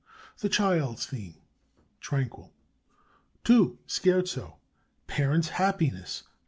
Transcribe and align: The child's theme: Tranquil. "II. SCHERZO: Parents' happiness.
The 0.39 0.49
child's 0.49 1.05
theme: 1.05 1.35
Tranquil. 1.99 2.51
"II. 3.47 3.77
SCHERZO: 3.85 4.55
Parents' 5.05 5.49
happiness. 5.49 6.23